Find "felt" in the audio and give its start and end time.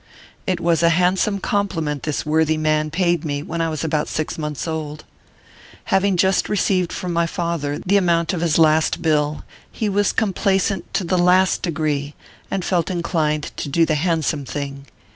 12.65-12.89